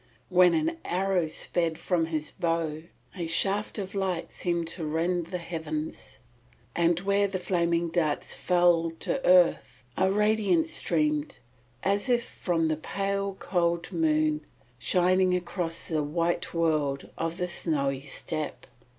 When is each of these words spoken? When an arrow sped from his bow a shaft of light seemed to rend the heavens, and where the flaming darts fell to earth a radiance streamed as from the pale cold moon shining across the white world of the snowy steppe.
When 0.29 0.55
an 0.55 0.77
arrow 0.83 1.27
sped 1.27 1.77
from 1.77 2.07
his 2.07 2.31
bow 2.31 2.81
a 3.15 3.27
shaft 3.27 3.77
of 3.77 3.93
light 3.93 4.33
seemed 4.33 4.65
to 4.69 4.83
rend 4.83 5.27
the 5.27 5.37
heavens, 5.37 6.17
and 6.75 6.99
where 7.01 7.27
the 7.27 7.37
flaming 7.37 7.89
darts 7.89 8.33
fell 8.33 8.89
to 9.01 9.23
earth 9.23 9.85
a 9.95 10.11
radiance 10.11 10.71
streamed 10.73 11.37
as 11.83 12.09
from 12.27 12.67
the 12.67 12.77
pale 12.77 13.35
cold 13.37 13.91
moon 13.91 14.41
shining 14.79 15.35
across 15.35 15.87
the 15.89 16.01
white 16.01 16.51
world 16.51 17.11
of 17.15 17.37
the 17.37 17.47
snowy 17.47 18.01
steppe. 18.01 18.65